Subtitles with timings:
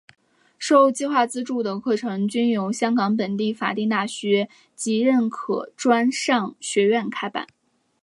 [0.57, 7.45] 受计划资助的课程均由香港本地的法定大学及认可专上学院开办。